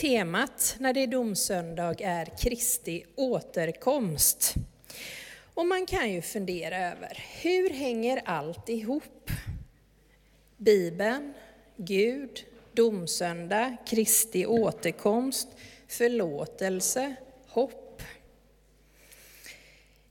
Temat 0.00 0.76
när 0.78 0.92
det 0.92 1.00
är 1.02 1.06
domsöndag 1.06 2.00
är 2.00 2.24
Kristi 2.38 3.04
återkomst. 3.16 4.54
Och 5.54 5.66
man 5.66 5.86
kan 5.86 6.12
ju 6.12 6.22
fundera 6.22 6.76
över, 6.76 7.24
hur 7.42 7.70
hänger 7.70 8.22
allt 8.24 8.68
ihop? 8.68 9.30
Bibeln, 10.56 11.34
Gud, 11.76 12.44
domsöndag, 12.72 13.76
Kristi 13.86 14.46
återkomst, 14.46 15.48
förlåtelse, 15.88 17.14
hopp. 17.48 18.02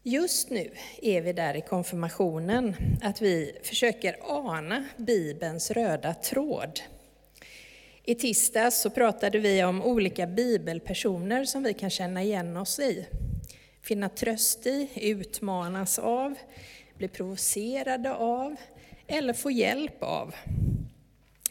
Just 0.04 0.50
nu 0.50 0.72
är 1.02 1.22
vi 1.22 1.34
där 1.34 1.56
i 1.56 1.62
konfirmationen, 1.62 2.76
att 3.02 3.22
vi 3.22 3.60
försöker 3.64 4.18
ana 4.22 4.86
Bibelns 4.98 5.72
röda 5.72 6.14
tråd. 6.14 6.80
I 8.10 8.16
tisdags 8.16 8.82
så 8.82 8.90
pratade 8.90 9.40
vi 9.40 9.64
om 9.64 9.82
olika 9.82 10.28
bibelpersoner 10.28 11.46
som 11.46 11.64
vi 11.64 11.74
kan 11.74 11.90
känna 11.90 12.24
igen 12.24 12.58
oss 12.58 12.80
i. 12.80 13.06
Finna 13.82 14.10
tröst 14.10 14.66
i, 14.66 14.90
utmanas 14.96 16.00
av, 16.00 16.36
bli 16.98 17.08
provocerade 17.08 18.14
av 18.14 18.56
eller 19.08 19.34
få 19.34 19.52
hjälp 19.52 20.04
av. 20.04 20.36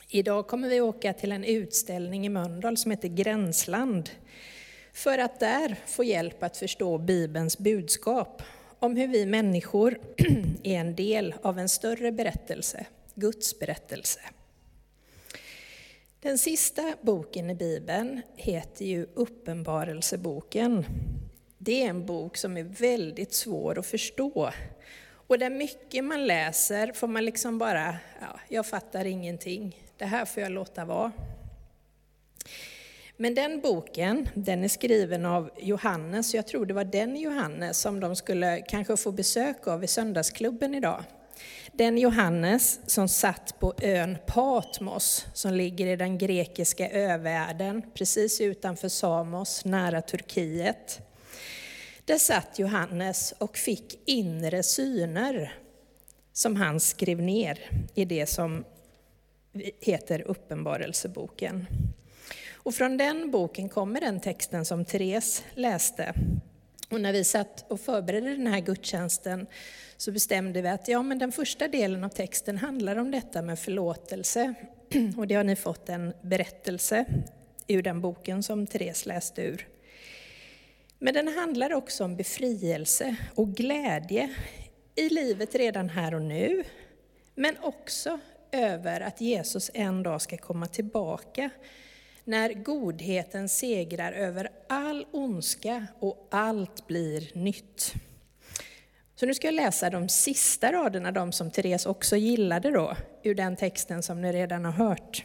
Idag 0.08 0.46
kommer 0.46 0.68
vi 0.68 0.80
åka 0.80 1.12
till 1.12 1.32
en 1.32 1.44
utställning 1.44 2.26
i 2.26 2.28
Mölndal 2.28 2.76
som 2.76 2.90
heter 2.90 3.08
Gränsland. 3.08 4.10
För 4.92 5.18
att 5.18 5.40
där 5.40 5.76
få 5.86 6.04
hjälp 6.04 6.42
att 6.42 6.56
förstå 6.56 6.98
Bibelns 6.98 7.58
budskap 7.58 8.42
om 8.78 8.96
hur 8.96 9.08
vi 9.08 9.26
människor 9.26 10.00
är 10.62 10.80
en 10.80 10.96
del 10.96 11.34
av 11.42 11.58
en 11.58 11.68
större 11.68 12.12
berättelse, 12.12 12.86
Guds 13.14 13.58
berättelse. 13.58 14.20
Den 16.28 16.38
sista 16.38 16.94
boken 17.00 17.50
i 17.50 17.54
Bibeln 17.54 18.22
heter 18.36 18.84
ju 18.84 19.06
Uppenbarelseboken. 19.14 20.84
Det 21.58 21.82
är 21.82 21.88
en 21.88 22.06
bok 22.06 22.36
som 22.36 22.56
är 22.56 22.62
väldigt 22.62 23.34
svår 23.34 23.78
att 23.78 23.86
förstå. 23.86 24.52
Och 25.10 25.38
där 25.38 25.50
mycket 25.50 26.04
man 26.04 26.26
läser 26.26 26.92
får 26.92 27.08
man 27.08 27.24
liksom 27.24 27.58
bara, 27.58 27.96
ja, 28.20 28.40
jag 28.48 28.66
fattar 28.66 29.04
ingenting. 29.04 29.82
Det 29.96 30.04
här 30.04 30.24
får 30.24 30.42
jag 30.42 30.52
låta 30.52 30.84
vara. 30.84 31.12
Men 33.16 33.34
den 33.34 33.60
boken, 33.60 34.28
den 34.34 34.64
är 34.64 34.68
skriven 34.68 35.26
av 35.26 35.50
Johannes, 35.58 36.34
jag 36.34 36.46
tror 36.46 36.66
det 36.66 36.74
var 36.74 36.84
den 36.84 37.16
Johannes 37.16 37.80
som 37.80 38.00
de 38.00 38.16
skulle 38.16 38.60
kanske 38.60 38.96
få 38.96 39.12
besök 39.12 39.66
av 39.66 39.84
i 39.84 39.86
söndagsklubben 39.86 40.74
idag. 40.74 41.04
Den 41.72 41.98
Johannes 41.98 42.80
som 42.86 43.08
satt 43.08 43.60
på 43.60 43.74
ön 43.82 44.18
Patmos, 44.26 45.26
som 45.34 45.54
ligger 45.54 45.86
i 45.86 45.96
den 45.96 46.18
grekiska 46.18 46.90
övärlden, 46.90 47.82
precis 47.94 48.40
utanför 48.40 48.88
Samos, 48.88 49.64
nära 49.64 50.02
Turkiet. 50.02 51.00
Där 52.04 52.18
satt 52.18 52.58
Johannes 52.58 53.34
och 53.38 53.56
fick 53.56 54.08
inre 54.08 54.62
syner 54.62 55.54
som 56.32 56.56
han 56.56 56.80
skrev 56.80 57.22
ner 57.22 57.58
i 57.94 58.04
det 58.04 58.26
som 58.26 58.64
heter 59.80 60.20
Uppenbarelseboken. 60.20 61.66
Och 62.52 62.74
från 62.74 62.96
den 62.96 63.30
boken 63.30 63.68
kommer 63.68 64.00
den 64.00 64.20
texten 64.20 64.64
som 64.64 64.84
Therese 64.84 65.44
läste. 65.54 66.14
Och 66.90 67.00
när 67.00 67.12
vi 67.12 67.24
satt 67.24 67.70
och 67.70 67.80
förberedde 67.80 68.30
den 68.30 68.46
här 68.46 68.60
gudstjänsten 68.60 69.46
så 69.96 70.12
bestämde 70.12 70.62
vi 70.62 70.68
att 70.68 70.88
ja, 70.88 71.02
men 71.02 71.18
den 71.18 71.32
första 71.32 71.68
delen 71.68 72.04
av 72.04 72.08
texten 72.08 72.58
handlar 72.58 72.96
om 72.96 73.10
detta 73.10 73.42
med 73.42 73.58
förlåtelse. 73.58 74.54
Och 75.16 75.26
det 75.26 75.34
har 75.34 75.44
ni 75.44 75.56
fått 75.56 75.88
en 75.88 76.12
berättelse 76.22 77.04
ur 77.66 77.82
den 77.82 78.00
boken 78.00 78.42
som 78.42 78.66
Therese 78.66 79.06
läste 79.06 79.42
ur. 79.42 79.68
Men 80.98 81.14
den 81.14 81.28
handlar 81.28 81.72
också 81.72 82.04
om 82.04 82.16
befrielse 82.16 83.16
och 83.34 83.48
glädje 83.54 84.34
i 84.94 85.08
livet 85.08 85.54
redan 85.54 85.88
här 85.88 86.14
och 86.14 86.22
nu, 86.22 86.64
men 87.34 87.58
också 87.62 88.18
över 88.52 89.00
att 89.00 89.20
Jesus 89.20 89.70
en 89.74 90.02
dag 90.02 90.22
ska 90.22 90.36
komma 90.36 90.66
tillbaka 90.66 91.50
när 92.28 92.52
godheten 92.52 93.48
segrar 93.48 94.12
över 94.12 94.48
all 94.68 95.06
ondska 95.12 95.86
och 95.98 96.28
allt 96.30 96.86
blir 96.86 97.30
nytt. 97.34 97.94
Så 99.14 99.26
nu 99.26 99.34
ska 99.34 99.46
jag 99.46 99.54
läsa 99.54 99.90
de 99.90 100.08
sista 100.08 100.72
raderna, 100.72 101.12
de 101.12 101.32
som 101.32 101.50
Therese 101.50 101.86
också 101.86 102.16
gillade 102.16 102.70
då, 102.70 102.96
ur 103.22 103.34
den 103.34 103.56
texten 103.56 104.02
som 104.02 104.20
ni 104.20 104.32
redan 104.32 104.64
har 104.64 104.72
hört. 104.72 105.24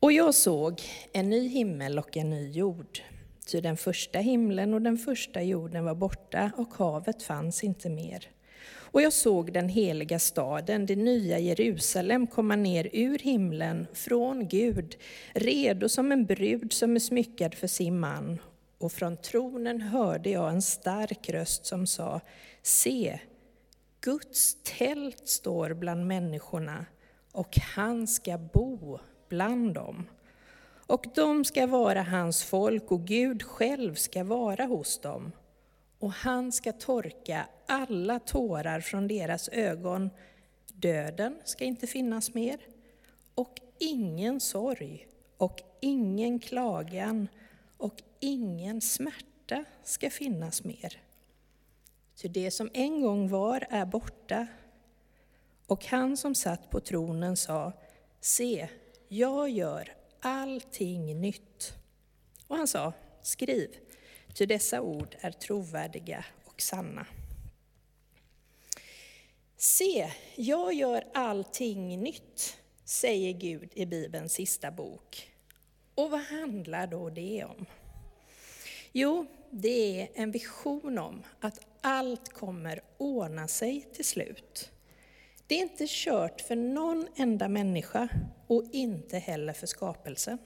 Och 0.00 0.12
jag 0.12 0.34
såg 0.34 0.82
en 1.12 1.30
ny 1.30 1.48
himmel 1.48 1.98
och 1.98 2.16
en 2.16 2.30
ny 2.30 2.50
jord. 2.50 3.02
Ty 3.46 3.60
den 3.60 3.76
första 3.76 4.18
himlen 4.18 4.74
och 4.74 4.82
den 4.82 4.98
första 4.98 5.42
jorden 5.42 5.84
var 5.84 5.94
borta 5.94 6.50
och 6.56 6.74
havet 6.74 7.22
fanns 7.22 7.64
inte 7.64 7.88
mer. 7.88 8.28
Och 8.90 9.02
jag 9.02 9.12
såg 9.12 9.52
den 9.52 9.68
heliga 9.68 10.18
staden, 10.18 10.86
det 10.86 10.96
nya 10.96 11.38
Jerusalem, 11.38 12.26
komma 12.26 12.56
ner 12.56 12.88
ur 12.92 13.18
himlen 13.18 13.86
från 13.92 14.48
Gud, 14.48 14.96
redo 15.32 15.88
som 15.88 16.12
en 16.12 16.26
brud 16.26 16.72
som 16.72 16.96
är 16.96 17.00
smyckad 17.00 17.54
för 17.54 17.66
sin 17.66 18.00
man. 18.00 18.38
Och 18.78 18.92
från 18.92 19.16
tronen 19.16 19.80
hörde 19.80 20.30
jag 20.30 20.50
en 20.50 20.62
stark 20.62 21.28
röst 21.28 21.66
som 21.66 21.86
sa, 21.86 22.20
se, 22.62 23.18
Guds 24.00 24.56
tält 24.62 25.28
står 25.28 25.74
bland 25.74 26.06
människorna 26.06 26.86
och 27.32 27.56
han 27.56 28.06
ska 28.06 28.38
bo 28.38 28.98
bland 29.28 29.74
dem. 29.74 30.06
Och 30.86 31.06
de 31.14 31.44
ska 31.44 31.66
vara 31.66 32.02
hans 32.02 32.44
folk 32.44 32.90
och 32.90 33.06
Gud 33.06 33.42
själv 33.42 33.94
ska 33.94 34.24
vara 34.24 34.64
hos 34.64 35.00
dem. 35.00 35.32
Och 35.98 36.12
han 36.12 36.52
ska 36.52 36.72
torka 36.72 37.48
alla 37.66 38.18
tårar 38.18 38.80
från 38.80 39.08
deras 39.08 39.48
ögon. 39.48 40.10
Döden 40.74 41.38
ska 41.44 41.64
inte 41.64 41.86
finnas 41.86 42.34
mer 42.34 42.60
och 43.34 43.60
ingen 43.78 44.40
sorg 44.40 45.08
och 45.36 45.62
ingen 45.80 46.38
klagan 46.38 47.28
och 47.76 48.02
ingen 48.20 48.80
smärta 48.80 49.64
ska 49.82 50.10
finnas 50.10 50.64
mer. 50.64 51.02
Ty 52.16 52.28
det 52.28 52.50
som 52.50 52.70
en 52.74 53.02
gång 53.02 53.28
var 53.28 53.66
är 53.70 53.86
borta. 53.86 54.46
Och 55.66 55.86
han 55.86 56.16
som 56.16 56.34
satt 56.34 56.70
på 56.70 56.80
tronen 56.80 57.36
sa, 57.36 57.72
se, 58.20 58.68
jag 59.08 59.50
gör 59.50 59.92
allting 60.20 61.20
nytt. 61.20 61.72
Och 62.46 62.56
han 62.56 62.68
sa, 62.68 62.92
skriv, 63.22 63.76
ty 64.36 64.46
dessa 64.46 64.80
ord 64.80 65.16
är 65.20 65.30
trovärdiga 65.30 66.24
och 66.44 66.60
sanna. 66.60 67.06
Se, 69.56 70.12
jag 70.36 70.74
gör 70.74 71.04
allting 71.14 72.00
nytt, 72.00 72.56
säger 72.84 73.32
Gud 73.32 73.70
i 73.74 73.86
Bibelns 73.86 74.32
sista 74.32 74.70
bok. 74.70 75.32
Och 75.94 76.10
vad 76.10 76.20
handlar 76.20 76.86
då 76.86 77.10
det 77.10 77.44
om? 77.44 77.66
Jo, 78.92 79.26
det 79.50 80.00
är 80.00 80.08
en 80.14 80.30
vision 80.30 80.98
om 80.98 81.22
att 81.40 81.60
allt 81.80 82.28
kommer 82.32 82.80
ordna 82.96 83.48
sig 83.48 83.88
till 83.92 84.04
slut. 84.04 84.70
Det 85.46 85.54
är 85.54 85.62
inte 85.62 85.86
kört 85.88 86.40
för 86.40 86.56
någon 86.56 87.08
enda 87.16 87.48
människa 87.48 88.08
och 88.46 88.64
inte 88.72 89.18
heller 89.18 89.52
för 89.52 89.66
skapelsen. 89.66 90.38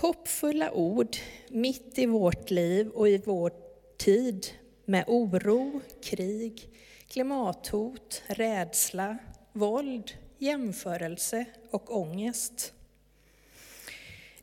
Hoppfulla 0.00 0.72
ord 0.72 1.16
mitt 1.48 1.98
i 1.98 2.06
vårt 2.06 2.50
liv 2.50 2.88
och 2.88 3.08
i 3.08 3.18
vår 3.18 3.52
tid 3.96 4.46
med 4.84 5.04
oro, 5.06 5.80
krig, 6.02 6.68
klimathot, 7.08 8.22
rädsla, 8.26 9.18
våld, 9.52 10.10
jämförelse 10.38 11.44
och 11.70 11.96
ångest. 11.96 12.72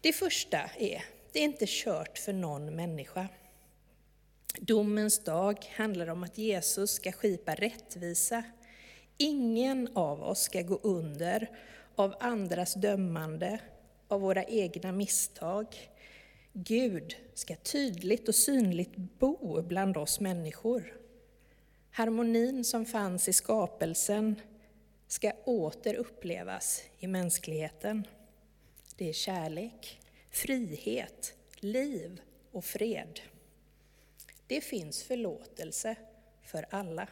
Det 0.01 0.13
första 0.13 0.57
är, 0.77 1.03
det 1.31 1.39
är 1.39 1.43
inte 1.43 1.65
kört 1.67 2.17
för 2.17 2.33
någon 2.33 2.75
människa. 2.75 3.27
Domens 4.59 5.23
dag 5.23 5.57
handlar 5.75 6.07
om 6.07 6.23
att 6.23 6.37
Jesus 6.37 6.91
ska 6.91 7.11
skipa 7.11 7.55
rättvisa. 7.55 8.43
Ingen 9.17 9.89
av 9.93 10.23
oss 10.23 10.41
ska 10.41 10.61
gå 10.61 10.79
under 10.83 11.49
av 11.95 12.15
andras 12.19 12.73
dömande, 12.73 13.59
av 14.07 14.21
våra 14.21 14.43
egna 14.43 14.91
misstag. 14.91 15.89
Gud 16.53 17.15
ska 17.33 17.55
tydligt 17.55 18.27
och 18.27 18.35
synligt 18.35 18.95
bo 18.95 19.61
bland 19.61 19.97
oss 19.97 20.19
människor. 20.19 20.97
Harmonin 21.91 22.63
som 22.63 22.85
fanns 22.85 23.27
i 23.27 23.33
skapelsen 23.33 24.35
ska 25.07 25.31
åter 25.43 25.95
upplevas 25.95 26.83
i 26.99 27.07
mänskligheten. 27.07 28.07
Det 28.95 29.09
är 29.09 29.13
kärlek, 29.13 29.99
frihet, 30.29 31.33
liv 31.55 32.21
och 32.51 32.65
fred. 32.65 33.19
Det 34.47 34.61
finns 34.61 35.03
förlåtelse 35.03 35.95
för 36.43 36.65
alla. 36.69 37.07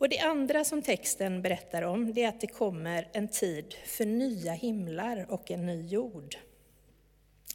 Och 0.00 0.08
det 0.08 0.18
andra 0.18 0.64
som 0.64 0.82
texten 0.82 1.42
berättar 1.42 1.82
om, 1.82 2.12
det 2.12 2.22
är 2.22 2.28
att 2.28 2.40
det 2.40 2.46
kommer 2.46 3.08
en 3.12 3.28
tid 3.28 3.74
för 3.86 4.06
nya 4.06 4.52
himlar 4.52 5.26
och 5.28 5.50
en 5.50 5.66
ny 5.66 5.86
jord. 5.86 6.36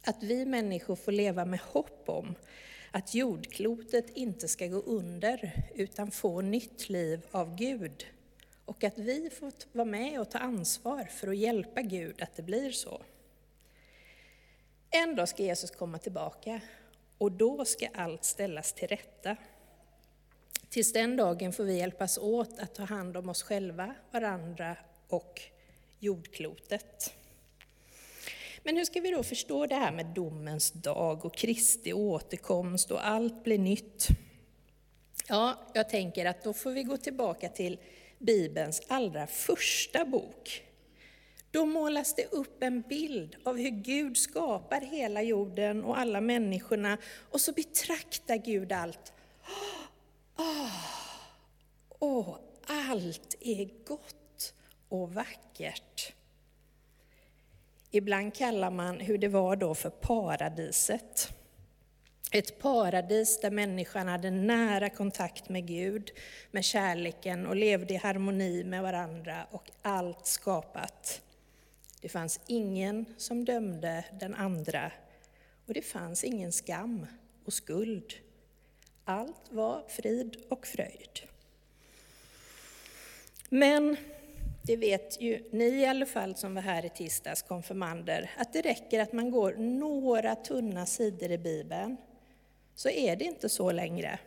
Att 0.04 0.22
vi 0.22 0.44
människor 0.44 0.96
får 0.96 1.12
leva 1.12 1.44
med 1.44 1.60
hopp 1.60 2.02
om 2.06 2.34
att 2.90 3.14
jordklotet 3.14 4.10
inte 4.10 4.48
ska 4.48 4.66
gå 4.66 4.78
under, 4.78 5.52
utan 5.74 6.10
få 6.10 6.40
nytt 6.40 6.88
liv 6.88 7.20
av 7.30 7.56
Gud. 7.56 8.06
Och 8.64 8.84
att 8.84 8.98
vi 8.98 9.30
får 9.30 9.52
vara 9.72 9.84
med 9.84 10.20
och 10.20 10.30
ta 10.30 10.38
ansvar 10.38 11.04
för 11.04 11.28
att 11.28 11.36
hjälpa 11.36 11.82
Gud 11.82 12.22
att 12.22 12.36
det 12.36 12.42
blir 12.42 12.70
så. 12.70 13.02
En 14.90 15.16
dag 15.16 15.28
ska 15.28 15.42
Jesus 15.42 15.70
komma 15.70 15.98
tillbaka 15.98 16.60
och 17.18 17.32
då 17.32 17.64
ska 17.64 17.88
allt 17.94 18.24
ställas 18.24 18.72
till 18.72 18.88
rätta. 18.88 19.36
Tills 20.70 20.92
den 20.92 21.16
dagen 21.16 21.52
får 21.52 21.64
vi 21.64 21.78
hjälpas 21.78 22.18
åt 22.18 22.58
att 22.58 22.74
ta 22.74 22.84
hand 22.84 23.16
om 23.16 23.28
oss 23.28 23.42
själva, 23.42 23.94
varandra 24.10 24.76
och 25.08 25.40
jordklotet. 25.98 27.14
Men 28.62 28.76
hur 28.76 28.84
ska 28.84 29.00
vi 29.00 29.10
då 29.10 29.22
förstå 29.22 29.66
det 29.66 29.74
här 29.74 29.92
med 29.92 30.06
domens 30.06 30.72
dag 30.72 31.24
och 31.24 31.36
Kristi 31.36 31.92
återkomst 31.92 32.90
och 32.90 33.06
allt 33.06 33.44
blir 33.44 33.58
nytt? 33.58 34.08
Ja, 35.28 35.70
jag 35.74 35.88
tänker 35.88 36.26
att 36.26 36.44
då 36.44 36.52
får 36.52 36.70
vi 36.70 36.82
gå 36.82 36.96
tillbaka 36.96 37.48
till 37.48 37.78
Bibelns 38.18 38.82
allra 38.88 39.26
första 39.26 40.04
bok. 40.04 40.62
Då 41.50 41.64
målas 41.64 42.14
det 42.14 42.26
upp 42.32 42.62
en 42.62 42.80
bild 42.80 43.36
av 43.44 43.56
hur 43.56 43.70
Gud 43.70 44.16
skapar 44.16 44.80
hela 44.80 45.22
jorden 45.22 45.84
och 45.84 45.98
alla 45.98 46.20
människorna 46.20 46.98
och 47.30 47.40
så 47.40 47.52
betraktar 47.52 48.36
Gud 48.36 48.72
allt. 48.72 49.12
Åh, 50.36 50.70
oh, 51.98 52.28
oh, 52.28 52.38
allt 52.66 53.34
är 53.40 53.84
gott 53.84 54.54
och 54.88 55.14
vackert. 55.14 56.12
Ibland 57.90 58.34
kallar 58.34 58.70
man 58.70 59.00
hur 59.00 59.18
det 59.18 59.28
var 59.28 59.56
då 59.56 59.74
för 59.74 59.90
paradiset. 59.90 61.28
Ett 62.32 62.58
paradis 62.58 63.40
där 63.40 63.50
människan 63.50 64.08
hade 64.08 64.30
nära 64.30 64.90
kontakt 64.90 65.48
med 65.48 65.66
Gud, 65.66 66.10
med 66.50 66.64
kärleken 66.64 67.46
och 67.46 67.56
levde 67.56 67.94
i 67.94 67.96
harmoni 67.96 68.64
med 68.64 68.82
varandra 68.82 69.46
och 69.50 69.70
allt 69.82 70.26
skapat. 70.26 71.22
Det 72.00 72.08
fanns 72.08 72.40
ingen 72.46 73.04
som 73.16 73.44
dömde 73.44 74.04
den 74.20 74.34
andra 74.34 74.92
och 75.66 75.74
det 75.74 75.82
fanns 75.82 76.24
ingen 76.24 76.52
skam 76.52 77.06
och 77.44 77.52
skuld. 77.52 78.14
Allt 79.08 79.50
var 79.50 79.82
frid 79.88 80.36
och 80.48 80.66
fröjd. 80.66 81.20
Men 83.48 83.96
det 84.62 84.76
vet 84.76 85.20
ju 85.20 85.44
ni 85.50 85.64
i 85.64 85.86
alla 85.86 86.06
fall 86.06 86.36
som 86.36 86.54
var 86.54 86.62
här 86.62 86.84
i 86.84 86.88
tisdags, 86.88 87.42
konfirmander, 87.42 88.30
att 88.36 88.52
det 88.52 88.60
räcker 88.60 89.00
att 89.00 89.12
man 89.12 89.30
går 89.30 89.54
några 89.54 90.34
tunna 90.34 90.86
sidor 90.86 91.30
i 91.30 91.38
Bibeln, 91.38 91.96
så 92.74 92.88
är 92.88 93.16
det 93.16 93.24
inte 93.24 93.48
så 93.48 93.72
längre. 93.72 94.18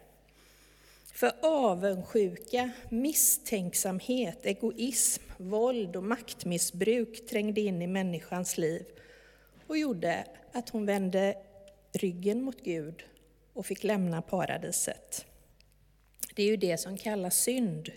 För 1.13 1.31
avundsjuka, 1.41 2.71
misstänksamhet, 2.89 4.45
egoism, 4.45 5.23
våld 5.37 5.95
och 5.95 6.03
maktmissbruk 6.03 7.27
trängde 7.27 7.61
in 7.61 7.81
i 7.81 7.87
människans 7.87 8.57
liv 8.57 8.85
och 9.67 9.77
gjorde 9.77 10.25
att 10.51 10.69
hon 10.69 10.85
vände 10.85 11.37
ryggen 11.91 12.41
mot 12.41 12.63
Gud 12.63 13.03
och 13.53 13.65
fick 13.65 13.83
lämna 13.83 14.21
paradiset. 14.21 15.25
Det 16.35 16.43
är 16.43 16.47
ju 16.47 16.57
det 16.57 16.77
som 16.77 16.97
kallas 16.97 17.37
synd. 17.37 17.89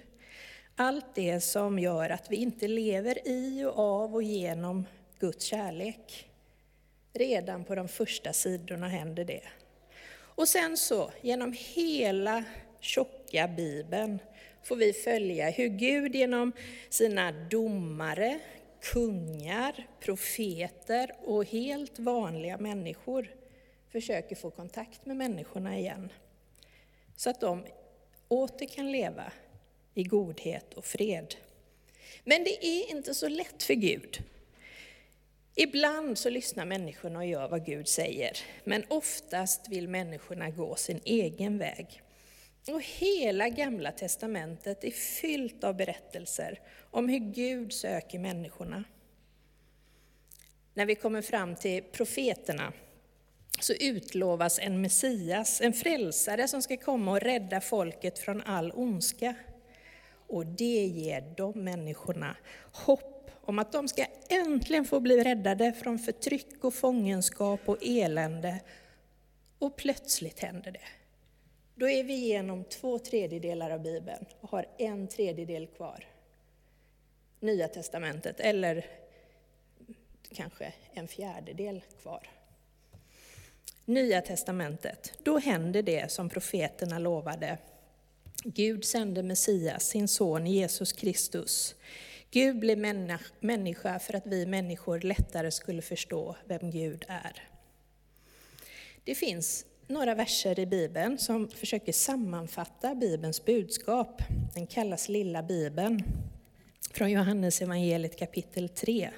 Allt 0.77 1.15
det 1.15 1.41
som 1.41 1.79
gör 1.79 2.11
att 2.11 2.31
vi 2.31 2.37
inte 2.37 2.69
lever 2.69 3.29
i 3.29 3.65
och 3.65 3.79
av 3.79 4.15
och 4.15 4.23
genom 4.23 4.87
Guds 5.19 5.45
kärlek. 5.45 6.29
Redan 7.13 7.65
på 7.65 7.75
de 7.75 7.89
första 7.89 8.33
sidorna 8.33 8.89
händer 8.89 9.25
det. 9.25 9.43
Och 10.15 10.49
sen 10.49 10.77
så, 10.77 11.11
genom 11.21 11.55
hela 11.75 12.45
tjocka 12.81 13.49
Bibeln, 13.49 14.19
får 14.63 14.77
vi 14.77 14.93
följa 14.93 15.51
hur 15.51 15.69
Gud 15.69 16.15
genom 16.15 16.53
sina 16.89 17.33
domare, 17.33 18.41
kungar, 18.81 19.87
profeter 20.01 21.15
och 21.25 21.45
helt 21.45 21.99
vanliga 21.99 22.59
människor 22.59 23.42
försöker 23.93 24.37
få 24.37 24.51
kontakt 24.51 25.07
med 25.07 25.17
människorna 25.17 25.79
igen. 25.79 26.13
Så 27.17 27.31
att 27.31 27.41
de 27.41 27.67
åter 28.29 28.67
kan 28.67 28.93
leva 28.93 29.33
i 29.95 30.03
godhet 30.03 30.75
och 30.75 30.85
fred. 30.85 31.35
Men 32.25 32.45
det 32.45 32.67
är 32.67 32.91
inte 32.91 33.15
så 33.15 33.29
lätt 33.29 33.63
för 33.63 33.75
Gud. 33.75 34.25
Ibland 35.55 36.19
så 36.19 36.31
lyssnar 36.31 36.65
människorna 36.65 37.19
och 37.19 37.27
gör 37.27 37.49
vad 37.49 37.67
Gud 37.67 37.89
säger, 37.89 38.39
men 38.65 38.85
oftast 38.89 39.69
vill 39.69 39.89
människorna 39.89 40.51
gå 40.51 40.75
sin 40.77 41.01
egen 41.05 41.59
väg. 41.59 42.03
Och 42.69 42.83
hela 42.83 43.49
Gamla 43.49 43.93
Testamentet 43.93 44.85
är 44.85 44.91
fyllt 44.91 45.65
av 45.65 45.77
berättelser 45.77 46.61
om 46.91 47.09
hur 47.09 47.19
Gud 47.19 47.73
söker 47.73 48.19
människorna. 48.19 48.85
När 50.75 50.87
vi 50.87 50.95
kommer 50.95 51.23
fram 51.23 51.57
till 51.57 51.83
profeterna 51.83 52.73
så 53.65 53.73
utlovas 53.73 54.59
en 54.59 54.81
Messias, 54.81 55.61
en 55.61 55.73
frälsare 55.73 56.49
som 56.49 56.63
ska 56.63 56.77
komma 56.77 57.11
och 57.11 57.21
rädda 57.21 57.61
folket 57.61 58.19
från 58.19 58.43
all 58.43 58.73
ondska. 58.75 59.35
Och 60.27 60.47
det 60.47 60.87
ger 60.87 61.35
de 61.37 61.65
människorna 61.65 62.37
hopp 62.73 63.31
om 63.41 63.59
att 63.59 63.73
de 63.73 63.89
ska 63.89 64.05
äntligen 64.29 64.85
få 64.85 65.01
bli 65.01 65.25
räddade 65.25 65.73
från 65.73 65.99
förtryck 65.99 66.65
och 66.65 66.75
fångenskap 66.75 67.61
och 67.65 67.79
elände. 67.83 68.61
Och 69.59 69.77
plötsligt 69.77 70.41
händer 70.41 70.71
det. 70.73 70.89
Då 71.75 71.89
är 71.89 72.05
vi 72.05 72.13
igenom 72.15 72.65
två 72.65 72.99
tredjedelar 72.99 73.71
av 73.71 73.83
Bibeln 73.83 74.27
och 74.41 74.51
har 74.51 74.67
en 74.79 75.09
tredjedel 75.09 75.67
kvar. 75.67 76.07
Nya 77.41 77.69
testamentet, 77.69 78.41
eller 78.41 78.87
kanske 80.33 80.73
en 80.93 81.09
fjärdedel 81.09 81.83
kvar. 82.03 82.29
Nya 83.85 84.21
testamentet, 84.21 85.13
då 85.23 85.39
händer 85.39 85.83
det 85.83 86.13
som 86.13 86.29
profeterna 86.29 86.99
lovade. 86.99 87.59
Gud 88.45 88.85
sände 88.85 89.23
Messias, 89.23 89.85
sin 89.87 90.09
son 90.09 90.47
Jesus 90.47 90.93
Kristus. 90.93 91.75
Gud 92.31 92.59
blev 92.59 92.79
människa 93.41 93.99
för 93.99 94.15
att 94.15 94.27
vi 94.27 94.47
människor 94.47 95.01
lättare 95.01 95.51
skulle 95.51 95.83
förstå 95.83 96.37
vem 96.45 96.71
Gud 96.71 97.05
är. 97.09 97.49
Det 99.05 99.15
finns 99.15 99.67
några 99.87 100.15
verser 100.15 100.59
i 100.59 100.67
Bibeln 100.67 101.19
som 101.19 101.49
försöker 101.49 101.93
sammanfatta 101.93 102.95
Bibelns 102.95 103.45
budskap. 103.45 104.23
Den 104.55 104.67
kallas 104.67 105.09
Lilla 105.09 105.43
Bibeln, 105.43 106.03
från 106.93 107.11
Johannes 107.11 107.63
evangeliet 107.63 108.19
kapitel 108.19 108.69
3. 108.69 109.11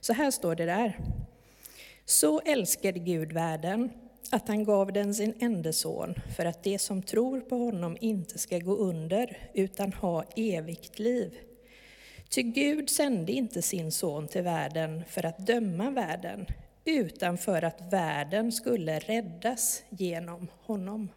Så 0.00 0.12
här 0.12 0.30
står 0.30 0.54
det 0.54 0.66
där. 0.66 0.98
Så 2.04 2.40
älskade 2.40 2.98
Gud 2.98 3.32
världen 3.32 3.90
att 4.30 4.48
han 4.48 4.64
gav 4.64 4.92
den 4.92 5.14
sin 5.14 5.34
enda 5.40 5.72
son 5.72 6.14
för 6.36 6.44
att 6.44 6.64
de 6.64 6.78
som 6.78 7.02
tror 7.02 7.40
på 7.40 7.56
honom 7.56 7.96
inte 8.00 8.38
ska 8.38 8.58
gå 8.58 8.76
under 8.76 9.36
utan 9.54 9.92
ha 9.92 10.24
evigt 10.36 10.98
liv. 10.98 11.38
Ty 12.28 12.42
Gud 12.42 12.90
sände 12.90 13.32
inte 13.32 13.62
sin 13.62 13.92
son 13.92 14.28
till 14.28 14.42
världen 14.42 15.04
för 15.08 15.26
att 15.26 15.46
döma 15.46 15.90
världen 15.90 16.46
utan 16.84 17.38
för 17.38 17.62
att 17.62 17.92
världen 17.92 18.52
skulle 18.52 18.98
räddas 18.98 19.82
genom 19.88 20.48
honom. 20.62 21.08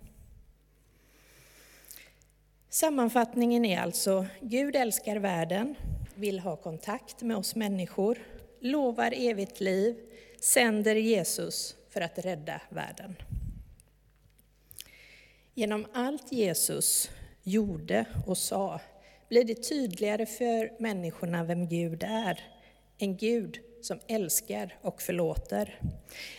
Sammanfattningen 2.69 3.65
är 3.65 3.79
alltså, 3.79 4.25
Gud 4.41 4.75
älskar 4.75 5.15
världen, 5.15 5.75
vill 6.15 6.39
ha 6.39 6.55
kontakt 6.55 7.21
med 7.21 7.37
oss 7.37 7.55
människor, 7.55 8.17
lovar 8.65 9.13
evigt 9.15 9.59
liv, 9.59 9.95
sänder 10.39 10.95
Jesus 10.95 11.75
för 11.89 12.01
att 12.01 12.19
rädda 12.19 12.61
världen. 12.69 13.15
Genom 15.53 15.85
allt 15.93 16.31
Jesus 16.31 17.09
gjorde 17.43 18.05
och 18.27 18.37
sa 18.37 18.79
blir 19.29 19.43
det 19.43 19.69
tydligare 19.69 20.25
för 20.25 20.81
människorna 20.81 21.43
vem 21.43 21.67
Gud 21.67 22.03
är. 22.03 22.39
En 22.97 23.17
Gud 23.17 23.59
som 23.81 23.99
älskar 24.07 24.77
och 24.81 25.01
förlåter. 25.01 25.79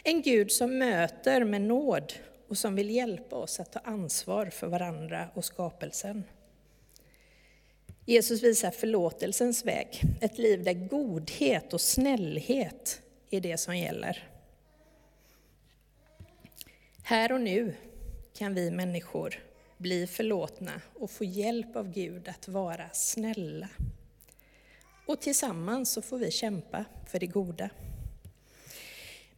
En 0.04 0.22
Gud 0.22 0.52
som 0.52 0.78
möter 0.78 1.44
med 1.44 1.62
nåd 1.62 2.12
och 2.48 2.58
som 2.58 2.74
vill 2.74 2.90
hjälpa 2.90 3.36
oss 3.36 3.60
att 3.60 3.72
ta 3.72 3.78
ansvar 3.78 4.46
för 4.46 4.66
varandra 4.66 5.28
och 5.34 5.44
skapelsen. 5.44 6.24
Jesus 8.08 8.42
visar 8.42 8.70
förlåtelsens 8.70 9.64
väg, 9.64 10.02
ett 10.20 10.38
liv 10.38 10.64
där 10.64 10.72
godhet 10.72 11.72
och 11.72 11.80
snällhet 11.80 13.00
är 13.30 13.40
det 13.40 13.58
som 13.58 13.76
gäller. 13.76 14.28
Här 17.02 17.32
och 17.32 17.40
nu 17.40 17.74
kan 18.34 18.54
vi 18.54 18.70
människor 18.70 19.42
bli 19.76 20.06
förlåtna 20.06 20.80
och 20.94 21.10
få 21.10 21.24
hjälp 21.24 21.76
av 21.76 21.92
Gud 21.92 22.28
att 22.28 22.48
vara 22.48 22.90
snälla. 22.92 23.68
Och 25.06 25.20
tillsammans 25.20 25.92
så 25.92 26.02
får 26.02 26.18
vi 26.18 26.30
kämpa 26.30 26.84
för 27.06 27.18
det 27.18 27.26
goda. 27.26 27.70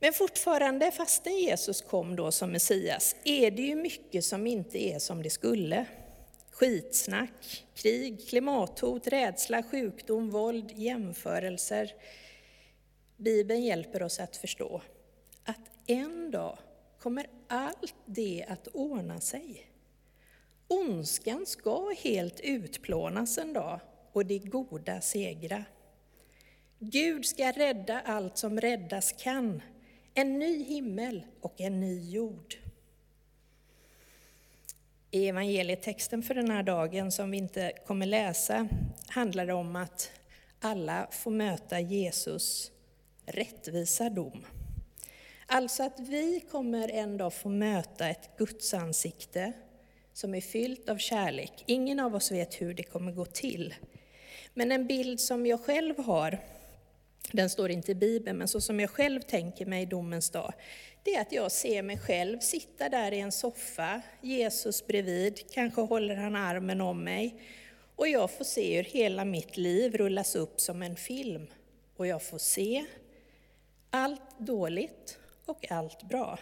Men 0.00 0.12
fortfarande, 0.12 0.90
fastän 0.90 1.38
Jesus 1.38 1.82
kom 1.82 2.16
då 2.16 2.32
som 2.32 2.52
Messias, 2.52 3.16
är 3.24 3.50
det 3.50 3.62
ju 3.62 3.74
mycket 3.74 4.24
som 4.24 4.46
inte 4.46 4.84
är 4.84 4.98
som 4.98 5.22
det 5.22 5.30
skulle. 5.30 5.86
Skitsnack, 6.58 7.66
krig, 7.74 8.28
klimathot, 8.28 9.06
rädsla, 9.06 9.62
sjukdom, 9.62 10.30
våld, 10.30 10.72
jämförelser. 10.76 11.94
Bibeln 13.16 13.64
hjälper 13.64 14.02
oss 14.02 14.20
att 14.20 14.36
förstå 14.36 14.82
att 15.44 15.70
en 15.86 16.30
dag 16.30 16.58
kommer 16.98 17.26
allt 17.48 17.94
det 18.06 18.44
att 18.48 18.68
ordna 18.68 19.20
sig. 19.20 19.66
Ondskan 20.68 21.46
ska 21.46 21.94
helt 21.98 22.40
utplånas 22.40 23.38
en 23.38 23.52
dag 23.52 23.80
och 24.12 24.26
det 24.26 24.38
goda 24.38 25.00
segra. 25.00 25.64
Gud 26.78 27.26
ska 27.26 27.52
rädda 27.52 28.00
allt 28.00 28.38
som 28.38 28.60
räddas 28.60 29.12
kan, 29.12 29.62
en 30.14 30.38
ny 30.38 30.64
himmel 30.64 31.22
och 31.40 31.60
en 31.60 31.80
ny 31.80 32.10
jord. 32.10 32.67
I 35.10 35.28
evangelietexten 35.28 36.22
för 36.22 36.34
den 36.34 36.50
här 36.50 36.62
dagen, 36.62 37.12
som 37.12 37.30
vi 37.30 37.36
inte 37.36 37.72
kommer 37.86 38.06
läsa, 38.06 38.68
handlar 39.08 39.46
det 39.46 39.52
om 39.52 39.76
att 39.76 40.10
alla 40.60 41.08
får 41.10 41.30
möta 41.30 41.80
Jesus 41.80 42.70
rättvisa 43.26 44.10
dom. 44.10 44.46
Alltså 45.46 45.82
att 45.82 46.00
vi 46.00 46.40
kommer 46.50 46.88
en 46.88 47.16
dag 47.16 47.34
få 47.34 47.48
möta 47.48 48.08
ett 48.08 48.30
Guds 48.38 48.74
ansikte 48.74 49.52
som 50.12 50.34
är 50.34 50.40
fyllt 50.40 50.88
av 50.88 50.96
kärlek. 50.96 51.52
Ingen 51.66 52.00
av 52.00 52.14
oss 52.14 52.32
vet 52.32 52.60
hur 52.60 52.74
det 52.74 52.82
kommer 52.82 53.12
gå 53.12 53.24
till. 53.24 53.74
Men 54.54 54.72
en 54.72 54.86
bild 54.86 55.20
som 55.20 55.46
jag 55.46 55.60
själv 55.60 55.98
har, 55.98 56.38
den 57.32 57.50
står 57.50 57.70
inte 57.70 57.92
i 57.92 57.94
Bibeln, 57.94 58.38
men 58.38 58.48
så 58.48 58.60
som 58.60 58.80
jag 58.80 58.90
själv 58.90 59.20
tänker 59.20 59.66
mig 59.66 59.86
domens 59.86 60.30
dag, 60.30 60.52
det 61.08 61.14
är 61.14 61.20
att 61.20 61.32
jag 61.32 61.52
ser 61.52 61.82
mig 61.82 61.98
själv 61.98 62.38
sitta 62.38 62.88
där 62.88 63.12
i 63.12 63.20
en 63.20 63.32
soffa, 63.32 64.02
Jesus 64.20 64.86
bredvid, 64.86 65.50
kanske 65.50 65.80
håller 65.80 66.16
han 66.16 66.36
armen 66.36 66.80
om 66.80 67.04
mig, 67.04 67.42
och 67.96 68.08
jag 68.08 68.30
får 68.30 68.44
se 68.44 68.76
hur 68.76 68.84
hela 68.84 69.24
mitt 69.24 69.56
liv 69.56 69.96
rullas 69.96 70.34
upp 70.34 70.60
som 70.60 70.82
en 70.82 70.96
film. 70.96 71.46
Och 71.96 72.06
jag 72.06 72.22
får 72.22 72.38
se 72.38 72.84
allt 73.90 74.38
dåligt 74.38 75.18
och 75.46 75.70
allt 75.70 76.02
bra. 76.02 76.38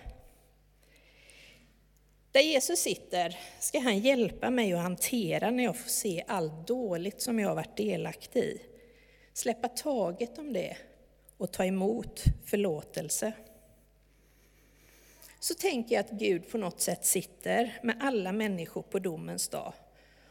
Där 2.32 2.40
Jesus 2.40 2.78
sitter 2.78 3.38
ska 3.60 3.78
han 3.78 3.98
hjälpa 3.98 4.50
mig 4.50 4.72
att 4.72 4.82
hantera 4.82 5.50
när 5.50 5.64
jag 5.64 5.76
får 5.76 5.90
se 5.90 6.24
allt 6.26 6.66
dåligt 6.66 7.20
som 7.22 7.38
jag 7.38 7.48
har 7.48 7.54
varit 7.54 7.76
delaktig 7.76 8.40
i. 8.40 8.60
Släppa 9.32 9.68
taget 9.68 10.38
om 10.38 10.52
det 10.52 10.76
och 11.36 11.52
ta 11.52 11.64
emot 11.64 12.24
förlåtelse. 12.44 13.32
Så 15.46 15.54
tänker 15.54 15.94
jag 15.94 16.04
att 16.04 16.10
Gud 16.10 16.50
på 16.50 16.58
något 16.58 16.80
sätt 16.80 17.04
sitter 17.04 17.78
med 17.82 17.96
alla 18.00 18.32
människor 18.32 18.82
på 18.82 18.98
domens 18.98 19.48
dag 19.48 19.72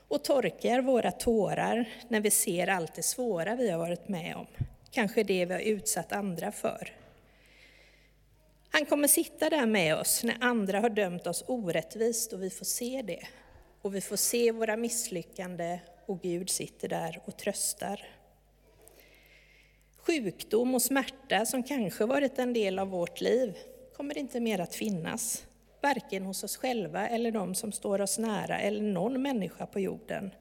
och 0.08 0.24
torkar 0.24 0.82
våra 0.82 1.12
tårar 1.12 1.90
när 2.08 2.22
vi 2.22 2.32
ser 2.32 2.68
allt 2.68 2.96
det 2.96 3.04
svåra 3.04 3.56
vi 3.56 3.70
har 3.70 3.78
varit 3.78 4.08
med 4.08 4.36
om, 4.36 4.48
kanske 4.92 5.24
det 5.24 5.46
vi 5.46 5.54
har 5.54 5.62
utsatt 5.62 6.12
andra 6.12 6.52
för. 6.52 6.94
Han 8.70 8.86
kommer 8.86 9.08
sitta 9.08 9.50
där 9.50 9.66
med 9.66 9.96
oss 9.96 10.24
när 10.24 10.38
andra 10.42 10.80
har 10.80 10.90
dömt 10.90 11.28
oss 11.28 11.44
orättvist 11.48 12.34
och 12.34 12.44
vi 12.44 12.50
får 12.50 12.66
se 12.66 13.02
det. 13.02 13.28
Och 13.82 13.96
vi 13.96 14.02
får 14.02 14.16
se 14.16 14.52
våra 14.52 14.78
misslyckanden 14.78 15.80
och 16.06 16.22
Gud 16.22 16.50
sitter 16.50 16.88
där 16.88 17.22
och 17.26 17.38
tröstar. 17.38 18.08
Sjukdom 19.98 20.76
och 20.76 20.82
smärta 20.82 21.46
som 21.46 21.64
kanske 21.64 22.06
varit 22.06 22.40
en 22.40 22.54
del 22.54 22.80
av 22.80 22.88
vårt 22.88 23.22
liv 23.22 23.58
kommer 23.98 24.18
inte 24.18 24.40
mer 24.40 24.60
att 24.60 24.76
finnas, 24.76 25.46
varken 25.82 26.24
hos 26.24 26.44
oss 26.44 26.58
själva 26.58 27.10
eller 27.10 27.32
de 27.32 27.56
som 27.56 27.72
står 27.72 28.02
oss 28.02 28.18
nära 28.18 28.60
eller 28.60 28.82
någon 28.82 29.22
människa 29.22 29.66
på 29.66 29.80
jorden. 29.80 30.32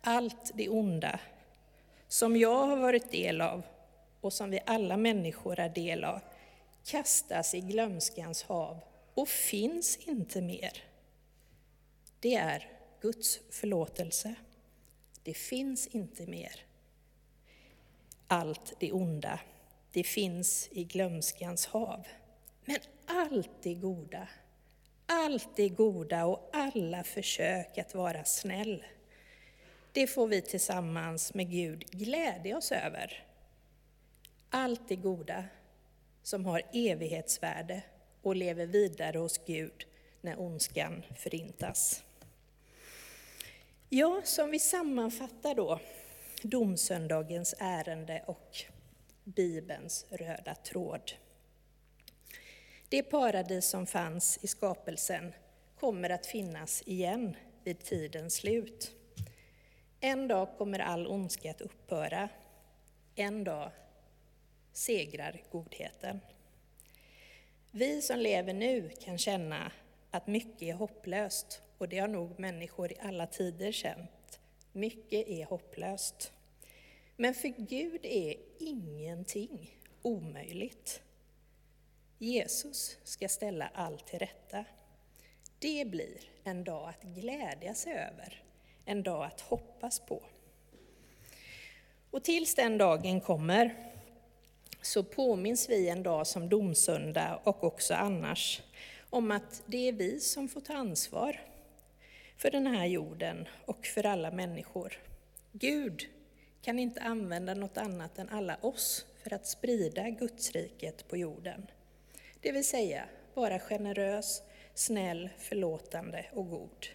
Allt 0.00 0.50
det 0.54 0.68
onda 0.68 1.20
som 2.08 2.36
jag 2.36 2.66
har 2.66 2.76
varit 2.76 3.10
del 3.10 3.40
av 3.40 3.62
och 4.20 4.32
som 4.32 4.50
vi 4.50 4.60
alla 4.66 4.96
människor 4.96 5.58
är 5.58 5.68
del 5.68 6.04
av 6.04 6.20
kastas 6.84 7.54
i 7.54 7.60
glömskans 7.60 8.42
hav 8.42 8.80
och 9.14 9.28
finns 9.28 9.96
inte 9.96 10.40
mer. 10.40 10.72
Det 12.20 12.34
är 12.34 12.68
Guds 13.00 13.40
förlåtelse. 13.50 14.34
Det 15.22 15.34
finns 15.34 15.86
inte 15.86 16.26
mer. 16.26 16.60
Allt 18.26 18.72
det 18.78 18.92
onda, 18.92 19.40
det 19.92 20.04
finns 20.04 20.68
i 20.72 20.84
glömskans 20.84 21.66
hav. 21.66 22.06
Men 22.64 22.78
allt 23.06 23.50
det 23.62 23.74
goda, 23.74 24.28
allt 25.06 25.56
det 25.56 25.68
goda 25.68 26.24
och 26.24 26.50
alla 26.52 27.04
försök 27.04 27.78
att 27.78 27.94
vara 27.94 28.24
snäll, 28.24 28.84
det 29.92 30.06
får 30.06 30.26
vi 30.26 30.42
tillsammans 30.42 31.34
med 31.34 31.50
Gud 31.50 31.90
glädja 31.90 32.56
oss 32.56 32.72
över. 32.72 33.26
Allt 34.50 34.88
det 34.88 34.96
goda 34.96 35.44
som 36.22 36.46
har 36.46 36.62
evighetsvärde 36.72 37.82
och 38.22 38.36
lever 38.36 38.66
vidare 38.66 39.18
hos 39.18 39.38
Gud 39.38 39.86
när 40.20 40.40
ondskan 40.40 41.02
förintas. 41.16 42.04
Ja, 43.88 44.20
som 44.24 44.50
vi 44.50 44.58
sammanfattar 44.58 45.54
då 45.54 45.80
domsöndagens 46.42 47.54
ärende 47.58 48.22
och 48.26 48.64
Bibelns 49.24 50.06
röda 50.10 50.54
tråd. 50.54 51.12
Det 52.88 53.02
paradis 53.02 53.66
som 53.66 53.86
fanns 53.86 54.38
i 54.42 54.46
skapelsen 54.46 55.32
kommer 55.78 56.10
att 56.10 56.26
finnas 56.26 56.82
igen 56.86 57.36
vid 57.64 57.80
tidens 57.80 58.34
slut. 58.34 58.92
En 60.00 60.28
dag 60.28 60.48
kommer 60.58 60.78
all 60.78 61.06
ondska 61.06 61.50
att 61.50 61.60
upphöra. 61.60 62.28
En 63.14 63.44
dag 63.44 63.70
segrar 64.72 65.42
godheten. 65.50 66.20
Vi 67.70 68.02
som 68.02 68.18
lever 68.18 68.54
nu 68.54 68.90
kan 69.00 69.18
känna 69.18 69.72
att 70.10 70.26
mycket 70.26 70.62
är 70.62 70.72
hopplöst 70.72 71.62
och 71.78 71.88
det 71.88 71.98
har 71.98 72.08
nog 72.08 72.38
människor 72.38 72.92
i 72.92 72.96
alla 73.00 73.26
tider 73.26 73.72
känt. 73.72 74.40
Mycket 74.72 75.28
är 75.28 75.44
hopplöst. 75.44 76.32
Men 77.16 77.34
för 77.34 77.48
Gud 77.48 78.00
är 78.04 78.36
ingenting 78.58 79.78
omöjligt. 80.02 81.02
Jesus 82.18 82.98
ska 83.04 83.28
ställa 83.28 83.70
allt 83.74 84.06
till 84.06 84.18
rätta. 84.18 84.64
Det 85.58 85.84
blir 85.84 86.20
en 86.44 86.64
dag 86.64 86.88
att 86.88 87.02
glädja 87.02 87.74
sig 87.74 87.92
över, 87.92 88.42
en 88.84 89.02
dag 89.02 89.24
att 89.24 89.40
hoppas 89.40 90.00
på. 90.00 90.22
Och 92.10 92.24
tills 92.24 92.54
den 92.54 92.78
dagen 92.78 93.20
kommer 93.20 93.92
så 94.82 95.04
påminns 95.04 95.70
vi 95.70 95.88
en 95.88 96.02
dag 96.02 96.26
som 96.26 96.48
domsöndag 96.48 97.40
och 97.44 97.64
också 97.64 97.94
annars 97.94 98.62
om 99.10 99.30
att 99.30 99.62
det 99.66 99.88
är 99.88 99.92
vi 99.92 100.20
som 100.20 100.48
får 100.48 100.60
ta 100.60 100.74
ansvar 100.74 101.40
för 102.36 102.50
den 102.50 102.66
här 102.66 102.86
jorden 102.86 103.48
och 103.66 103.86
för 103.86 104.06
alla 104.06 104.30
människor. 104.30 104.98
Gud 105.52 106.08
kan 106.62 106.78
inte 106.78 107.00
använda 107.00 107.54
något 107.54 107.76
annat 107.76 108.18
än 108.18 108.28
alla 108.28 108.56
oss 108.60 109.06
för 109.22 109.34
att 109.34 109.46
sprida 109.46 110.10
Gudsriket 110.10 111.08
på 111.08 111.16
jorden. 111.16 111.66
Det 112.40 112.52
vill 112.52 112.66
säga 112.66 113.04
vara 113.34 113.58
generös, 113.58 114.42
snäll, 114.74 115.28
förlåtande 115.38 116.26
och 116.32 116.50
god. 116.50 116.86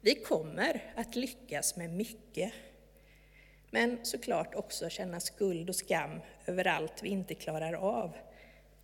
Vi 0.00 0.14
kommer 0.14 0.92
att 0.96 1.16
lyckas 1.16 1.76
med 1.76 1.90
mycket 1.90 2.52
men 3.70 3.98
såklart 4.02 4.54
också 4.54 4.88
känna 4.88 5.20
skuld 5.20 5.68
och 5.68 5.76
skam 5.76 6.20
över 6.46 6.66
allt 6.66 7.02
vi 7.02 7.08
inte 7.08 7.34
klarar 7.34 7.72
av. 7.72 8.12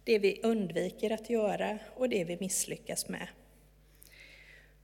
Det 0.04 0.18
vi 0.18 0.40
undviker 0.42 1.10
att 1.12 1.30
göra 1.30 1.78
och 1.96 2.08
det 2.08 2.24
vi 2.24 2.36
misslyckas 2.40 3.08
med. 3.08 3.28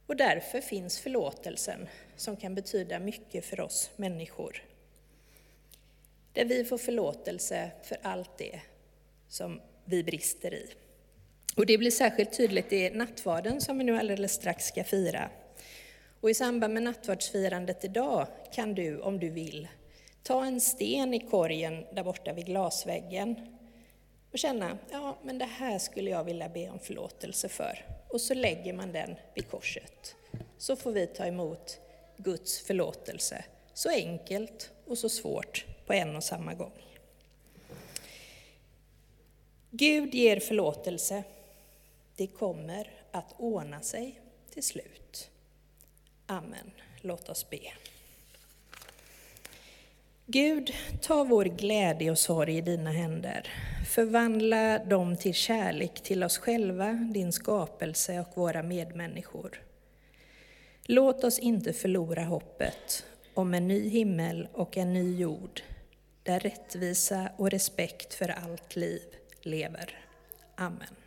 Och 0.06 0.16
därför 0.16 0.60
finns 0.60 1.00
förlåtelsen 1.00 1.88
som 2.16 2.36
kan 2.36 2.54
betyda 2.54 2.98
mycket 2.98 3.44
för 3.44 3.60
oss 3.60 3.90
människor. 3.96 4.62
Där 6.34 6.44
vi 6.44 6.64
får 6.64 6.78
förlåtelse 6.78 7.70
för 7.82 7.98
allt 8.02 8.38
det 8.38 8.60
som 9.28 9.60
vi 9.84 10.04
brister 10.04 10.54
i. 10.54 10.66
Och 11.56 11.66
det 11.66 11.78
blir 11.78 11.90
särskilt 11.90 12.36
tydligt 12.36 12.72
i 12.72 12.90
nattvarden 12.90 13.60
som 13.60 13.78
vi 13.78 13.84
nu 13.84 13.98
alldeles 13.98 14.32
strax 14.32 14.66
ska 14.66 14.84
fira. 14.84 15.30
Och 16.20 16.30
i 16.30 16.34
samband 16.34 16.74
med 16.74 16.82
nattvardsfirandet 16.82 17.84
idag 17.84 18.26
kan 18.52 18.74
du, 18.74 19.00
om 19.00 19.20
du 19.20 19.30
vill, 19.30 19.68
Ta 20.24 20.44
en 20.44 20.60
sten 20.60 21.14
i 21.14 21.20
korgen 21.20 21.84
där 21.92 22.04
borta 22.04 22.32
vid 22.32 22.46
glasväggen. 22.46 23.36
och 24.32 24.38
känna, 24.38 24.78
ja 24.90 25.18
men 25.22 25.38
det 25.38 25.44
här 25.44 25.78
skulle 25.78 26.10
jag 26.10 26.24
vilja 26.24 26.48
be 26.48 26.70
om 26.70 26.78
förlåtelse 26.78 27.48
för. 27.48 27.86
Och 28.08 28.20
så 28.20 28.34
lägger 28.34 28.72
man 28.72 28.92
den 28.92 29.16
vid 29.34 29.48
korset. 29.48 30.16
Så 30.58 30.76
får 30.76 30.92
vi 30.92 31.06
ta 31.06 31.26
emot 31.26 31.78
Guds 32.16 32.60
förlåtelse. 32.60 33.44
Så 33.74 33.90
enkelt 33.90 34.70
och 34.86 34.98
så 34.98 35.08
svårt 35.08 35.66
på 35.86 35.92
en 35.92 36.16
och 36.16 36.24
samma 36.24 36.54
gång. 36.54 36.72
Gud 39.70 40.14
ger 40.14 40.40
förlåtelse. 40.40 41.24
Det 42.16 42.26
kommer 42.26 42.90
att 43.10 43.34
ordna 43.36 43.80
sig 43.80 44.20
till 44.50 44.62
slut. 44.62 45.30
Amen. 46.26 46.70
Låt 47.00 47.28
oss 47.28 47.50
be. 47.50 47.60
Gud, 50.26 50.74
ta 51.00 51.24
vår 51.24 51.44
glädje 51.44 52.10
och 52.10 52.18
sorg 52.18 52.56
i 52.56 52.60
dina 52.60 52.90
händer. 52.90 53.48
Förvandla 53.94 54.78
dem 54.78 55.16
till 55.16 55.34
kärlek 55.34 56.00
till 56.00 56.24
oss 56.24 56.38
själva, 56.38 56.92
din 56.92 57.32
skapelse 57.32 58.20
och 58.20 58.36
våra 58.36 58.62
medmänniskor. 58.62 59.62
Låt 60.84 61.24
oss 61.24 61.38
inte 61.38 61.72
förlora 61.72 62.24
hoppet 62.24 63.06
om 63.34 63.54
en 63.54 63.68
ny 63.68 63.88
himmel 63.88 64.48
och 64.52 64.76
en 64.76 64.92
ny 64.92 65.16
jord, 65.16 65.62
där 66.24 66.40
rättvisa 66.40 67.30
och 67.36 67.50
respekt 67.50 68.14
för 68.14 68.28
allt 68.28 68.76
liv 68.76 69.02
lever. 69.42 69.98
Amen. 70.56 71.03